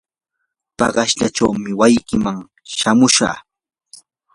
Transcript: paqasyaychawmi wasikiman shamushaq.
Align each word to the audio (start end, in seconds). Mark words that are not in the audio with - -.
paqasyaychawmi 0.77 1.71
wasikiman 1.79 2.37
shamushaq. 2.77 3.37